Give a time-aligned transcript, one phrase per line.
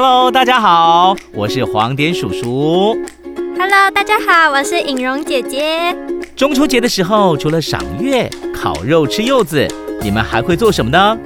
[0.00, 2.96] Hello，大家好，我是黄点叔叔。
[3.58, 5.92] Hello，大家好，我是颖蓉姐姐。
[6.36, 9.66] 中秋节的时候，除了赏月、烤肉、吃柚子，
[10.00, 11.18] 你们还会做什么呢？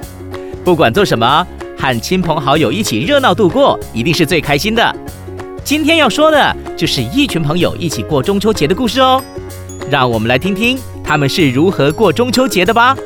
[0.65, 1.45] 不管做什么，
[1.77, 4.95] 和亲朋好友一起热闹度过，一定是最开心的。
[5.63, 9.21] 今天要说的就是一群朋友一起过中秋节的故事哦。
[9.91, 12.97] 让我们来听听他们是如何过中秋节的吧。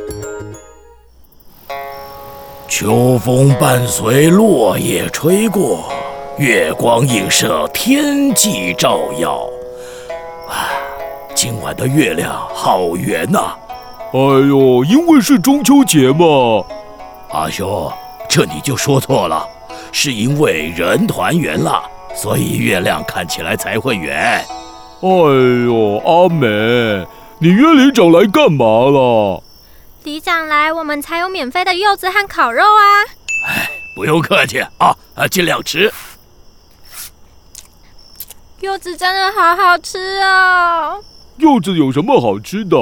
[2.79, 5.91] 秋风伴随落叶吹过，
[6.37, 9.49] 月光映射天际照耀。
[10.47, 10.69] 啊，
[11.33, 13.55] 今晚的月亮好圆呐！
[14.13, 16.63] 哎呦，因为是中秋节嘛。
[17.31, 17.91] 阿兄，
[18.29, 19.43] 这你就说错了，
[19.91, 21.81] 是因为人团圆了，
[22.13, 24.15] 所以月亮看起来才会圆。
[25.01, 25.09] 哎
[25.65, 26.45] 呦，阿美，
[27.39, 29.41] 你约里长来干嘛了？
[30.07, 32.81] 里长来，我们才有免费的柚子和烤肉啊！
[33.45, 35.91] 哎，不用客气啊，啊，尽量吃。
[38.61, 41.03] 柚子真的好好吃哦！
[41.35, 42.77] 柚子有什么好吃的？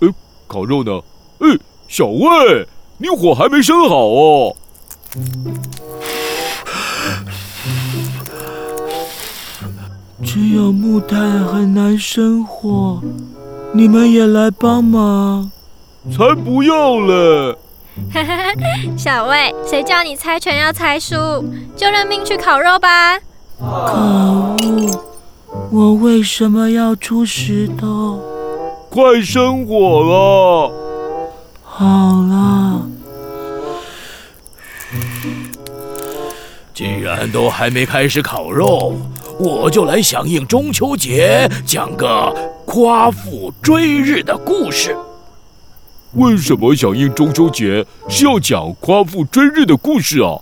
[0.00, 0.08] 哎，
[0.46, 0.98] 烤肉呢？
[1.40, 4.56] 哎，小魏，你火还没生好哦。
[10.24, 13.02] 只有木炭很难生火，
[13.74, 15.50] 你们也来帮忙。
[16.10, 17.56] 才不要嘞！
[18.96, 21.16] 小魏，谁叫你猜拳要猜输，
[21.76, 23.18] 就认命去烤肉吧。
[23.58, 24.56] 可恶！
[25.70, 28.20] 我为什么要出石头？
[28.90, 30.72] 快生火了！
[31.62, 32.82] 好了。
[36.72, 38.94] 既然都还没开始烤肉，
[39.38, 44.96] 我就来响应中秋节，讲个夸父追日的故事。
[46.14, 50.38] 为什么响应中秋节是要讲夸父追日的故事啊？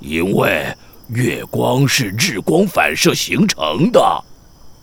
[0.00, 0.66] 因为
[1.08, 4.00] 月光是日光反射形成的。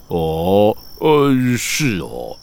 [0.07, 2.35] 哦，呃，是哦。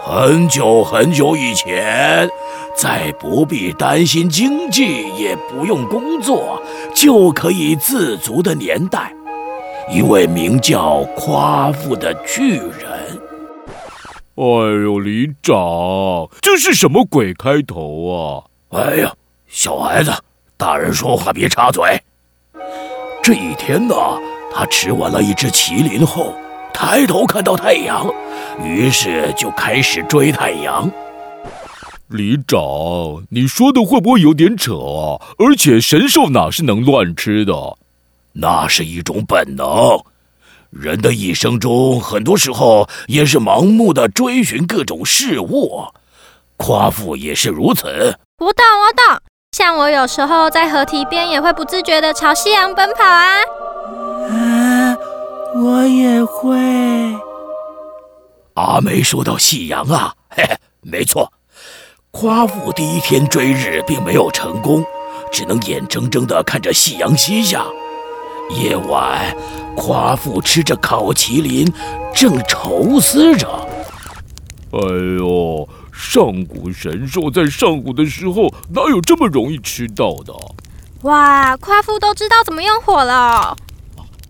[0.00, 2.26] 很久很久以前，
[2.74, 6.62] 在不必担心经济，也不用工作，
[6.94, 9.12] 就可以自足的年代，
[9.92, 12.97] 一位名叫夸父的巨人。
[14.38, 14.44] 哎
[14.84, 15.56] 呦，里长，
[16.40, 18.46] 这是什么鬼开头啊？
[18.68, 19.12] 哎呀，
[19.48, 20.12] 小孩子，
[20.56, 21.82] 大人说话别插嘴。
[23.20, 23.96] 这一天呢，
[24.54, 26.32] 他吃完了一只麒麟后，
[26.72, 28.08] 抬头看到太阳，
[28.62, 30.88] 于是就开始追太阳。
[32.06, 32.60] 里长，
[33.30, 35.18] 你说的会不会有点扯啊？
[35.38, 37.76] 而且神兽哪是能乱吃的？
[38.32, 40.00] 那是一种本能。
[40.70, 45.86] 人的一生中，很多时候也是盲目的追寻各种事物，
[46.56, 47.86] 夸父也是如此。
[48.38, 49.20] 我懂，我懂。
[49.56, 53.38] 像我有时候在河堤边，也会不自觉的朝夕阳奔跑啊。
[54.28, 54.96] 啊，
[55.56, 56.56] 我也会。
[58.54, 61.32] 阿梅说到夕阳啊，嘿 嘿，没错。
[62.10, 64.84] 夸父第一天追日并没有成功，
[65.32, 67.64] 只能眼睁睁的看着夕阳西下。
[68.50, 69.34] 夜晚。
[69.78, 71.72] 夸父吃着烤麒麟，
[72.12, 73.48] 正愁思着。
[74.72, 74.78] 哎
[75.18, 80.34] 呦，上古神兽在上古的时候哪有这么容易吃到的？
[81.02, 83.56] 哇，夸父都知道怎么用火了。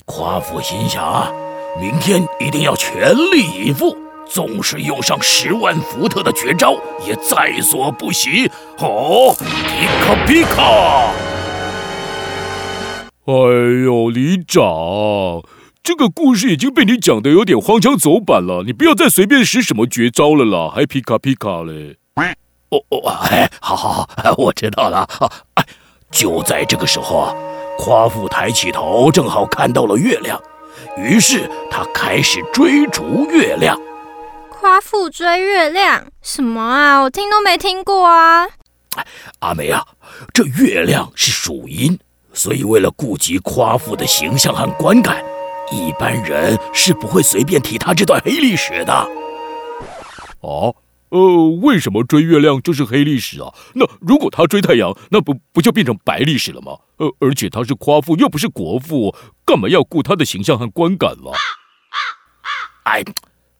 [0.04, 1.32] 夸父心想啊，
[1.80, 3.96] 明天一定要全力以赴，
[4.28, 6.74] 纵使用上十万伏特的绝招，
[7.06, 8.50] 也在所不惜。
[8.80, 11.37] 哦，皮卡皮卡！
[13.28, 13.34] 哎
[13.84, 15.42] 呦，里长，
[15.82, 21.98] 这个故事已经被你讲的有点荒腔走板了，你不要再随便使什么绝招了啦，还皮卡皮卡嘞！
[22.70, 25.06] 哦哦，哎，好好好，我知道了。
[25.56, 25.64] 哎，
[26.10, 27.34] 就在这个时候啊，
[27.76, 30.40] 夸父抬起头，正好看到了月亮，
[30.96, 33.78] 于是他开始追逐月亮。
[34.48, 36.06] 夸父追月亮？
[36.22, 37.02] 什么啊？
[37.02, 38.48] 我听都没听过啊！
[39.40, 39.84] 阿梅啊，
[40.32, 41.98] 这月亮是属阴。
[42.38, 45.24] 所以，为了顾及夸父的形象和观感，
[45.72, 48.92] 一般人是不会随便提他这段黑历史的。
[48.92, 50.70] 啊，
[51.08, 53.52] 呃，为什么追月亮就是黑历史啊？
[53.74, 56.78] 那如果他追太阳，那不不就变成白历史了吗？
[56.98, 59.12] 呃，而且他是夸父，又不是国父，
[59.44, 61.32] 干嘛要顾他的形象和观感了？
[62.84, 63.02] 哎。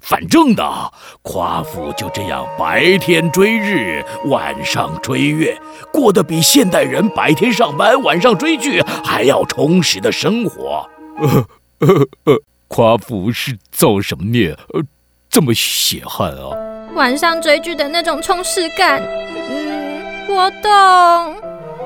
[0.00, 0.90] 反正呢，
[1.22, 5.58] 夸父就这样白天追日，晚上追月，
[5.92, 10.88] 过得比现代人白天上班、晚上追剧还要充实的生活。
[11.18, 11.46] 呃
[11.80, 11.88] 呃
[12.24, 14.56] 呃，夸父是造什么孽？
[14.72, 14.82] 呃，
[15.28, 16.56] 这么血汗啊！
[16.94, 21.36] 晚上追剧的那种充实感，嗯，我懂。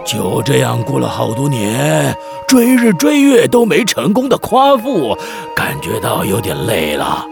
[0.04, 2.14] 就这样过了好多年。
[2.46, 5.16] 追日追月都没成功的夸父，
[5.56, 7.26] 感觉到有点累了。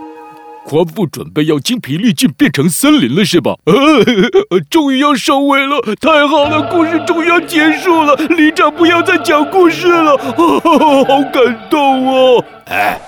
[0.71, 3.57] 夸父准备要精疲力尽变成森林了，是吧？
[3.67, 8.15] 呃， 终于要收尾了，太好了，故事终于要结束了。
[8.15, 12.45] 里长不要再讲故事了， 好感动哦！
[12.67, 13.01] 哎，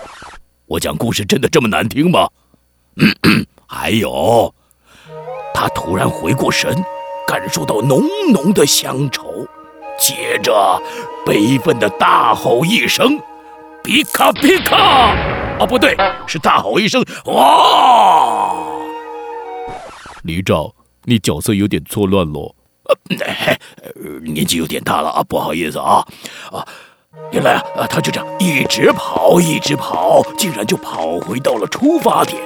[0.66, 2.26] 我讲故事真的这么难听吗？
[3.68, 4.52] 还有，
[5.54, 6.74] 他突然回过神，
[7.28, 9.46] 感受到浓浓的乡愁，
[10.00, 10.82] 接着
[11.24, 13.20] 悲愤的大吼一声
[13.84, 15.14] ：“皮卡皮卡！”
[15.58, 15.96] 哦，不对，
[16.26, 18.54] 是大吼一声：“哇！”
[20.24, 20.70] 里长，
[21.04, 22.54] 你角色有点错乱喽。
[23.08, 23.56] 呃，
[24.24, 26.04] 年纪有点大了啊，不好意思啊
[26.50, 26.66] 啊！
[27.30, 32.40] 原来啊，他就这样一直跑，一直跑，竟然就跑回到了出发点。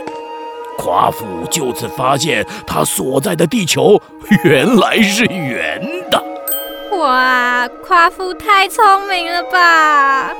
[0.78, 4.00] 夸父就此发现，他所在的地球
[4.44, 5.80] 原来是圆
[6.10, 6.22] 的。
[6.98, 10.34] 哇，夸父太聪明了吧！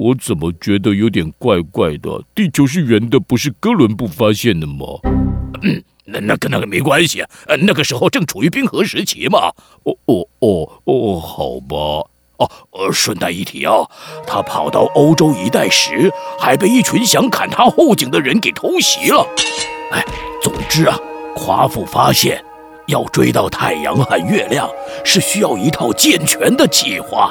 [0.00, 2.24] 我怎么觉得有点怪怪的？
[2.34, 4.86] 地球是圆的，不是哥伦布发现的吗？
[5.62, 9.52] 嗯， 那那跟那个没关系，呃，那个时候正处于冰河时期嘛。
[9.82, 11.76] 哦哦哦哦，好吧。
[12.38, 13.74] 哦，呃，顺带一提啊，
[14.26, 19.26] 他跑到欧洲一带时，还被一群想砍他后颈的人给偷袭了。
[19.92, 20.02] 哎，
[20.42, 20.98] 总之啊，
[21.36, 22.42] 夸父发现，
[22.86, 24.66] 要追到太阳和月亮，
[25.04, 27.30] 是需要一套健全的计划。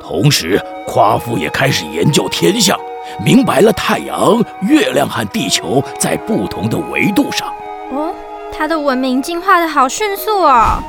[0.00, 0.58] 同时，
[0.88, 2.74] 夸父也开始研究天象，
[3.22, 7.46] 明白了太阳、月亮和地球在不同的维度上。
[7.92, 8.14] 哦，
[8.50, 10.82] 他的文明进化的好迅速哦！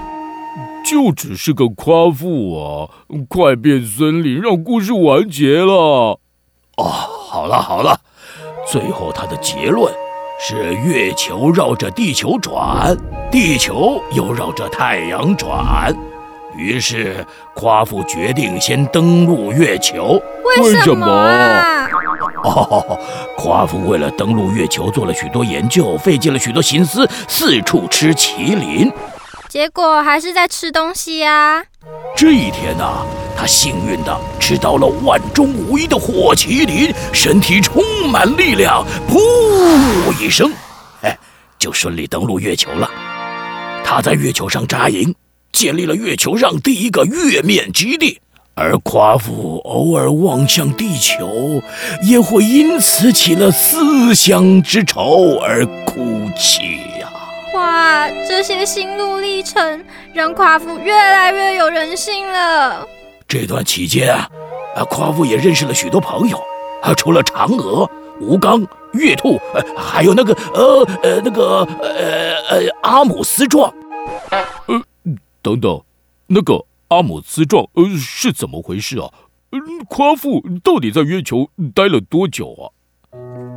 [0.85, 2.89] 就只是个夸父啊！
[3.27, 5.73] 快变森林，让故事完结了。
[6.77, 7.99] 哦，好了好了，
[8.65, 9.93] 最后他的结论
[10.39, 12.95] 是：月球绕着地球转，
[13.29, 15.93] 地球又绕着太阳转。
[16.59, 17.25] 于是，
[17.55, 20.21] 夸父决定先登陆月球。
[20.57, 21.05] 为什么？
[22.43, 22.99] 哦，
[23.37, 28.91] 夸父为了登陆月球做了许多研究，费尽了许多心思，四处吃麒麟。
[29.47, 31.63] 结果还是在吃东西呀。
[32.15, 32.85] 这一天呢，
[33.37, 37.81] 他幸运的吃到了万中无一的火麒麟，身体充
[38.11, 40.51] 满力量，噗一声，
[41.03, 41.17] 哎，
[41.57, 42.89] 就顺利登陆月球了。
[43.83, 45.15] 他在月球上扎营。
[45.51, 48.19] 建立了月球上第一个月面基地，
[48.55, 51.61] 而夸父偶尔望向地球，
[52.03, 57.09] 也会因此起了思乡之愁而哭泣呀。
[57.55, 62.87] 哇，这些心路历程让夸父越来越有人性了。
[63.27, 64.29] 这段期间啊，
[64.89, 66.37] 夸父也认识了许多朋友，
[66.81, 67.89] 啊，除了嫦娥、
[68.21, 73.73] 吴刚、月兔，呃，还有那个呃呃那个呃呃阿姆斯壮，
[74.29, 74.81] 呃。
[75.49, 75.81] 等等，
[76.27, 79.09] 那个阿姆斯壮，呃，是怎么回事啊？
[79.51, 82.69] 嗯，夸父到底在月球待了多久啊？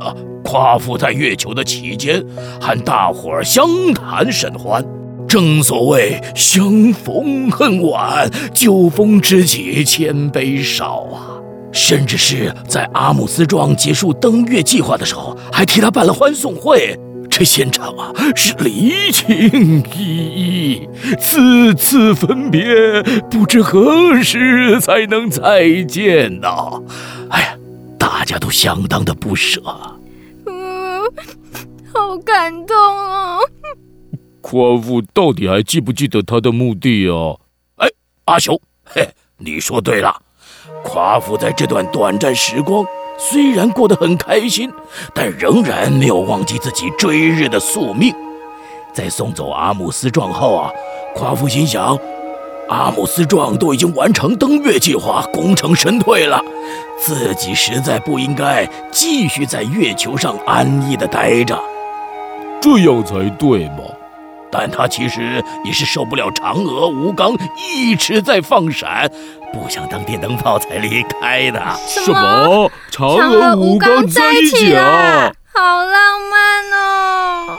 [0.03, 2.25] 啊，夸父在月球的期间，
[2.59, 4.83] 和大伙儿相谈甚欢。
[5.27, 11.39] 正所谓相逢恨晚，酒逢知己千杯少啊。
[11.71, 16.99] 甚至是在阿姆斯壮结束登月计划的时候，还替他办了欢送会。
[17.43, 26.47] 这现场啊，是离情依依，次次分别，不知何时才能再见呢？
[27.29, 27.57] 哎呀，
[27.99, 29.61] 大家都相当的不舍。
[30.45, 31.01] 嗯，
[31.93, 33.39] 好感动哦。
[34.39, 37.35] 夸父到底还记不记得他的目的啊？
[37.75, 37.89] 哎，
[38.23, 39.05] 阿雄，嘿，
[39.37, 40.15] 你说对了，
[40.81, 42.85] 夸父在这段短暂时光。
[43.17, 44.71] 虽然过得很开心，
[45.13, 48.13] 但仍然没有忘记自己追日的宿命。
[48.93, 50.71] 在送走阿姆斯壮后啊，
[51.15, 51.97] 夸父心想，
[52.69, 56.41] 阿姆斯壮都已经完成登月计划，功成身退了，
[56.99, 61.59] 自己实在不应该继续在月球上安逸的待着。
[62.61, 63.83] 这样才对嘛。
[64.53, 69.11] 但他其实也是受不了嫦娥、吴刚一直在放闪，
[69.51, 71.59] 不想当电灯泡才离开的。
[71.87, 72.71] 什么？
[72.91, 75.33] 嫦娥、吴刚在一起啊？
[75.51, 77.57] 好浪漫哦！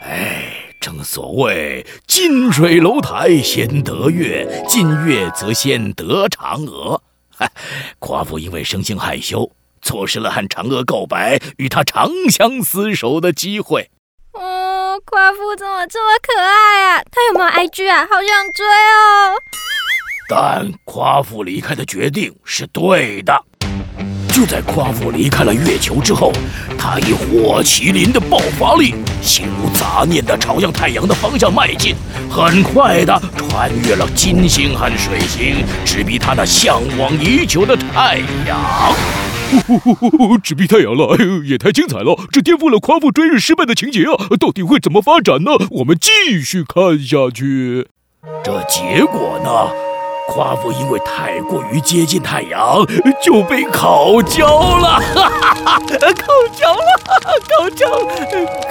[0.00, 7.00] 哎，正所谓近水楼台先得月，近月则先得嫦娥。
[7.36, 7.48] 嗨，
[8.00, 13.90] 夸父因为生性害羞，错失了和嫦娥告白、与她长相厮守的机会。
[15.04, 17.02] 夸父怎么这么可爱啊？
[17.10, 18.06] 他有没有 IG 啊？
[18.10, 19.34] 好想追哦！
[20.28, 23.34] 但夸父离开的决定是对的。
[24.32, 26.32] 就在夸父离开了月球之后，
[26.78, 31.94] 他以火麒麟的爆发力，心无杂念地朝向太阳的方向迈进，
[32.30, 38.94] 很快地穿越了金星和水星，直逼他那向往已久的太阳。
[40.42, 42.16] 直逼太阳了，哎呦，也太精彩了！
[42.30, 44.28] 这颠覆了夸父追日失败的情节啊！
[44.40, 45.52] 到底会怎么发展呢？
[45.70, 47.88] 我们继续看下去。
[48.44, 49.72] 这结果呢？
[50.28, 52.86] 夸父因为太过于接近太阳，
[53.22, 54.46] 就被烤焦
[54.78, 55.78] 了，哈哈哈！
[55.80, 57.00] 烤焦了，
[57.48, 57.88] 烤焦，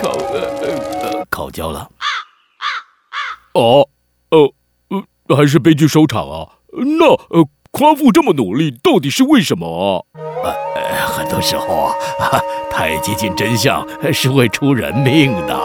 [0.02, 1.90] 烤呃烤焦了。
[3.54, 3.86] 哦，
[4.30, 4.54] 呃
[5.28, 6.48] 呃，还是悲剧收场啊？
[6.72, 10.06] 那呃，夸父这么努力，到底是为什么
[10.44, 10.52] 啊？
[10.76, 11.94] 呃，很多时候啊，
[12.70, 15.56] 太接近真相是会出人命的。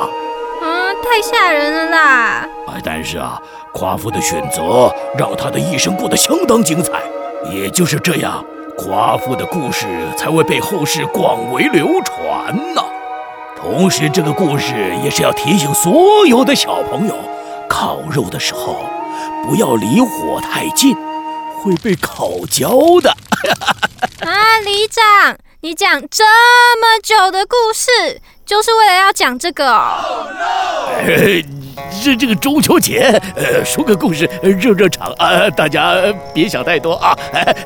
[0.63, 2.49] 嗯，太吓人了啦！
[2.67, 3.41] 啊，但是啊。
[3.75, 6.93] 夸父的选择让他的一生过得相当精彩，
[7.53, 8.43] 也就是这样，
[8.79, 9.87] 夸父的故事
[10.17, 12.83] 才会被后世广为流传呢。
[13.55, 14.73] 同时，这个故事
[15.05, 17.15] 也是要提醒所有的小朋友，
[17.69, 18.79] 烤肉的时候
[19.45, 20.97] 不要离火太近，
[21.67, 22.71] 会被烤焦
[23.01, 23.11] 的。
[24.25, 26.25] 啊，里长，你讲这
[26.81, 29.93] 么久的故事，就是为了要讲这个？
[31.05, 31.45] 是
[32.03, 35.51] 这这个中秋节，呃，说个故事热热场啊！
[35.51, 35.97] 大家
[36.33, 37.17] 别想太多啊！
[37.33, 37.57] 哎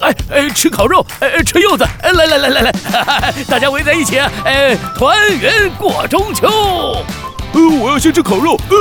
[0.00, 2.72] 哎哎，吃烤肉，哎吃柚子，来来来来来，
[3.48, 6.46] 大家围在一起，哎，团圆过中秋。
[7.54, 8.76] 呃，我要先吃烤肉，呃，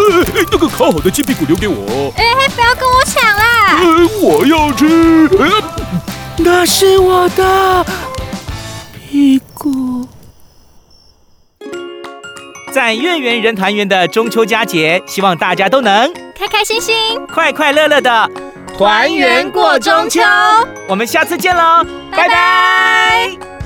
[0.51, 2.11] 那个烤好的鸡屁股留给我。
[2.17, 3.46] 哎，不要跟我抢啦！
[3.69, 5.29] 呃，我要吃，
[6.37, 7.85] 那是我的
[8.93, 10.07] 屁股。
[12.71, 16.95] 在月圆人团圆的中秋佳节，希望大家都能开开心心、
[17.27, 18.29] 快快乐乐的
[18.77, 20.21] 团圆过中秋。
[20.87, 23.56] 我们下次见喽，拜拜。